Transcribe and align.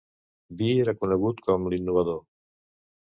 Bee 0.61 0.79
era 0.85 0.95
conegut 1.03 1.43
com 1.49 1.69
"l'innovador". 1.75 2.21